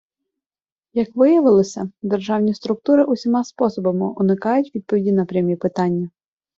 Як 0.93 1.15
виявилося, 1.15 1.91
державні 2.01 2.53
структури 2.53 3.03
усіма 3.03 3.43
способами 3.43 4.07
уникають 4.09 4.75
відповіді 4.75 5.11
на 5.11 5.25
прямі 5.25 5.55
питання. 5.55 6.09